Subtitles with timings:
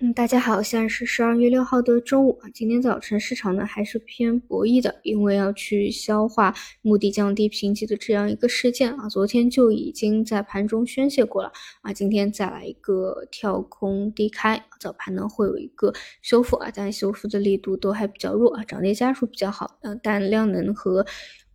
[0.00, 2.48] 嗯，大家好，现在是十二月六号的中午啊。
[2.54, 9.08] 今天早晨市场呢还是偏博弈的，因为要去消化目的降低评级的这样一个事件啊。
[9.08, 11.50] 昨天就已经在盘中宣泄过了
[11.82, 15.92] 啊，今天再来一个跳空低开，早盘呢会有一个
[16.22, 21.04] 修复啊，但修复的力度都还比较弱啊，涨跌家数比较好，嗯，但量能和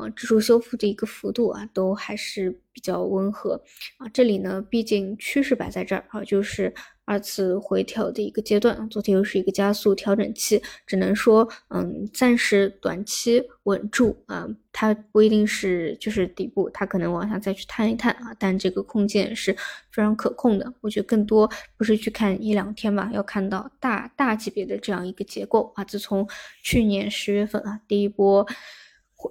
[0.00, 3.60] 啊指数修复的一个幅度啊都还是比较温和
[3.98, 4.08] 啊。
[4.12, 6.72] 这里呢，毕竟趋势摆在这儿啊，就是。
[7.06, 19.52] 二次回调的一个阶段，昨天又是一个加速调整期，只能说，嗯，暂时短期稳住啊，它不一定是就是底部，它可能往下再去探一探啊，但这个空间是
[19.90, 20.72] 非常可控的。
[20.82, 25.82] 我觉得更多不是去看一两天吧，要看到大大级别的这样一个结构啊。
[25.82, 26.24] 自从
[26.62, 28.46] 去年十月份啊，第一波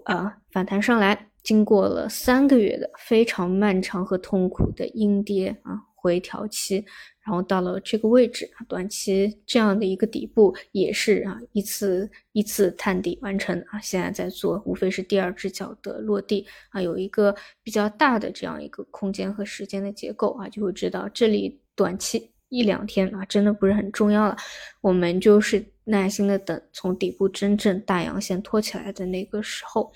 [0.05, 6.85] 啊反弹上来，经过了三个月的非常漫长和痛苦的阴跌啊回调期。
[7.25, 24.35] 然后到了这个位置啊，短期这样的一个底部也是啊一次一次探底完成啊，现在在做无非是第二只脚的落地啊，有一个比较大的这样一个空间和时间的结构啊，就会知道这里短期一两天啊真的不是很重要了，
[24.82, 29.91] 我们就是耐心的等从底部真正大阳线托起来的那个时候，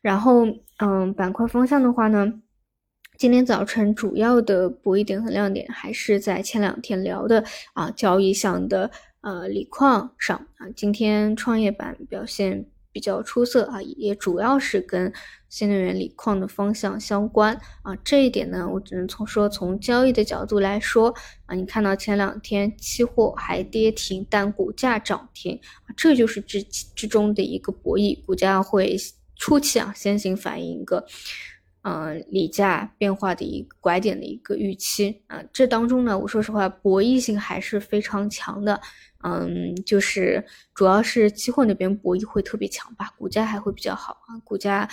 [0.00, 0.46] 然后
[0.78, 2.42] 嗯板块方向的话呢。
[3.16, 7.42] 今天早晨主要的博弈点和亮点还是在前两天聊的
[7.74, 8.88] 啊交易项的
[9.22, 12.64] 呃锂矿上啊，今天创业板表现
[12.98, 15.12] 比较出色啊，也主要是跟
[15.48, 17.94] 新能源锂矿的方向相关啊。
[18.02, 21.14] 这一点呢，我只能从说从交易的角度来说
[21.46, 25.60] 啊，你看到前两天期货还跌停，但股价涨停，
[25.96, 28.96] 这就是之之中的一个博弈，股价会
[29.36, 31.06] 初期啊先行反映一个。
[31.82, 38.80] 嗯，锂价变化的一个拐点的一个预期啊，这当中呢，我说实话，博弈性还是非常强的。
[39.22, 44.38] 嗯，就是主要是期货那边博弈会特别强吧，股价还会比较好啊。
[44.44, 44.88] 股价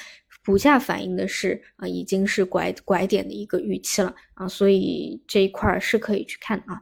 [0.46, 6.82] 股价反映的是啊，已经是拐拐点的一个预期了啊，所以这一块是可以去看啊。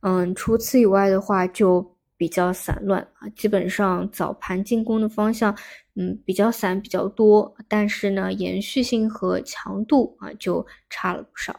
[0.00, 1.97] 嗯，除此以外的话就。
[2.18, 5.56] 比较散乱啊，基本上早盘进攻的方向，
[5.94, 11.58] 嗯，比较散比较多，但是呢，延续性和强度啊就差了不少。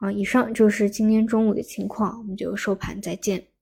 [0.00, 3.53] 啊，以上就是今天中午的情况，我们就收盘再见。